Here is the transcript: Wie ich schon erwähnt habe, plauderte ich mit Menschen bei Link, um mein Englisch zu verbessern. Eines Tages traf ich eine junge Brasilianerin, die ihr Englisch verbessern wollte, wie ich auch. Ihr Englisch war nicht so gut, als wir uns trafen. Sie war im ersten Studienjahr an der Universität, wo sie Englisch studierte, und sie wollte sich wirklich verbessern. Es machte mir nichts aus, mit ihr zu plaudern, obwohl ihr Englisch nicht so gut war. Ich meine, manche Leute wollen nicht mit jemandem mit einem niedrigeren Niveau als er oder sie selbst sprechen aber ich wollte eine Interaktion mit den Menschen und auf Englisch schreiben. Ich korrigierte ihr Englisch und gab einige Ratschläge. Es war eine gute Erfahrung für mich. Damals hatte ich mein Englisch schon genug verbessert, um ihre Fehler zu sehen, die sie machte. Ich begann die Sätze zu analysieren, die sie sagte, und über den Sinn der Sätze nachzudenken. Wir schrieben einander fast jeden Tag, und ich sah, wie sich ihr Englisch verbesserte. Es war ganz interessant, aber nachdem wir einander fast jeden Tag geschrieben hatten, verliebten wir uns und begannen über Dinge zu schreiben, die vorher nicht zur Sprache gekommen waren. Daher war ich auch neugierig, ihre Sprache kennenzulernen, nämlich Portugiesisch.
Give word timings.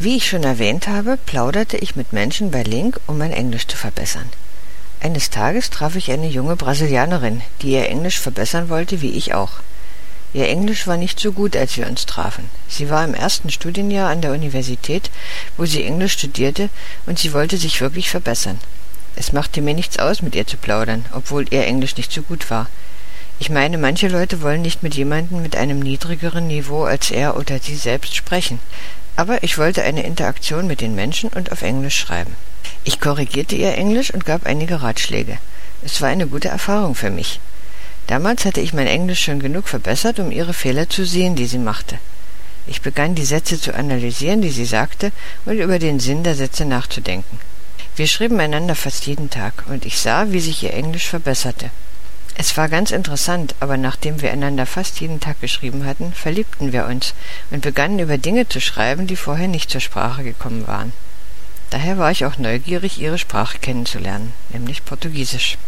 Wie 0.00 0.16
ich 0.16 0.28
schon 0.28 0.44
erwähnt 0.44 0.86
habe, 0.86 1.18
plauderte 1.26 1.76
ich 1.76 1.96
mit 1.96 2.12
Menschen 2.12 2.52
bei 2.52 2.62
Link, 2.62 3.00
um 3.08 3.18
mein 3.18 3.32
Englisch 3.32 3.66
zu 3.66 3.76
verbessern. 3.76 4.28
Eines 5.00 5.30
Tages 5.30 5.70
traf 5.70 5.96
ich 5.96 6.12
eine 6.12 6.28
junge 6.28 6.54
Brasilianerin, 6.54 7.42
die 7.62 7.72
ihr 7.72 7.88
Englisch 7.88 8.20
verbessern 8.20 8.68
wollte, 8.68 9.00
wie 9.02 9.10
ich 9.10 9.34
auch. 9.34 9.50
Ihr 10.32 10.46
Englisch 10.46 10.86
war 10.86 10.96
nicht 10.96 11.18
so 11.18 11.32
gut, 11.32 11.56
als 11.56 11.76
wir 11.76 11.88
uns 11.88 12.06
trafen. 12.06 12.48
Sie 12.68 12.90
war 12.90 13.04
im 13.04 13.14
ersten 13.14 13.50
Studienjahr 13.50 14.08
an 14.08 14.20
der 14.20 14.30
Universität, 14.30 15.10
wo 15.56 15.64
sie 15.64 15.82
Englisch 15.82 16.12
studierte, 16.12 16.68
und 17.06 17.18
sie 17.18 17.32
wollte 17.32 17.56
sich 17.56 17.80
wirklich 17.80 18.08
verbessern. 18.08 18.60
Es 19.16 19.32
machte 19.32 19.60
mir 19.62 19.74
nichts 19.74 19.98
aus, 19.98 20.22
mit 20.22 20.36
ihr 20.36 20.46
zu 20.46 20.58
plaudern, 20.58 21.06
obwohl 21.12 21.52
ihr 21.52 21.66
Englisch 21.66 21.96
nicht 21.96 22.12
so 22.12 22.22
gut 22.22 22.52
war. 22.52 22.68
Ich 23.40 23.50
meine, 23.50 23.78
manche 23.78 24.06
Leute 24.06 24.42
wollen 24.42 24.62
nicht 24.62 24.84
mit 24.84 24.94
jemandem 24.94 25.42
mit 25.42 25.56
einem 25.56 25.80
niedrigeren 25.80 26.46
Niveau 26.46 26.84
als 26.84 27.10
er 27.10 27.36
oder 27.36 27.58
sie 27.58 27.76
selbst 27.76 28.14
sprechen 28.14 28.60
aber 29.18 29.42
ich 29.42 29.58
wollte 29.58 29.82
eine 29.82 30.04
Interaktion 30.04 30.68
mit 30.68 30.80
den 30.80 30.94
Menschen 30.94 31.28
und 31.30 31.50
auf 31.50 31.62
Englisch 31.62 31.98
schreiben. 31.98 32.36
Ich 32.84 33.00
korrigierte 33.00 33.56
ihr 33.56 33.74
Englisch 33.74 34.14
und 34.14 34.24
gab 34.24 34.46
einige 34.46 34.80
Ratschläge. 34.80 35.38
Es 35.82 36.00
war 36.00 36.08
eine 36.08 36.28
gute 36.28 36.46
Erfahrung 36.46 36.94
für 36.94 37.10
mich. 37.10 37.40
Damals 38.06 38.44
hatte 38.44 38.60
ich 38.60 38.72
mein 38.72 38.86
Englisch 38.86 39.24
schon 39.24 39.40
genug 39.40 39.66
verbessert, 39.66 40.20
um 40.20 40.30
ihre 40.30 40.54
Fehler 40.54 40.88
zu 40.88 41.04
sehen, 41.04 41.34
die 41.34 41.46
sie 41.46 41.58
machte. 41.58 41.98
Ich 42.68 42.80
begann 42.80 43.16
die 43.16 43.24
Sätze 43.24 43.60
zu 43.60 43.74
analysieren, 43.74 44.40
die 44.40 44.50
sie 44.50 44.66
sagte, 44.66 45.10
und 45.46 45.58
über 45.58 45.80
den 45.80 45.98
Sinn 45.98 46.22
der 46.22 46.36
Sätze 46.36 46.64
nachzudenken. 46.64 47.40
Wir 47.96 48.06
schrieben 48.06 48.38
einander 48.38 48.76
fast 48.76 49.04
jeden 49.06 49.30
Tag, 49.30 49.64
und 49.68 49.84
ich 49.84 49.98
sah, 49.98 50.30
wie 50.30 50.38
sich 50.38 50.62
ihr 50.62 50.74
Englisch 50.74 51.08
verbesserte. 51.08 51.70
Es 52.36 52.56
war 52.56 52.68
ganz 52.68 52.90
interessant, 52.90 53.54
aber 53.60 53.76
nachdem 53.76 54.20
wir 54.20 54.30
einander 54.30 54.66
fast 54.66 55.00
jeden 55.00 55.20
Tag 55.20 55.40
geschrieben 55.40 55.84
hatten, 55.84 56.12
verliebten 56.12 56.72
wir 56.72 56.86
uns 56.86 57.14
und 57.50 57.62
begannen 57.62 57.98
über 57.98 58.18
Dinge 58.18 58.48
zu 58.48 58.60
schreiben, 58.60 59.06
die 59.06 59.16
vorher 59.16 59.48
nicht 59.48 59.70
zur 59.70 59.80
Sprache 59.80 60.22
gekommen 60.22 60.66
waren. 60.66 60.92
Daher 61.70 61.98
war 61.98 62.10
ich 62.10 62.24
auch 62.24 62.38
neugierig, 62.38 63.00
ihre 63.00 63.18
Sprache 63.18 63.58
kennenzulernen, 63.58 64.32
nämlich 64.50 64.84
Portugiesisch. 64.84 65.58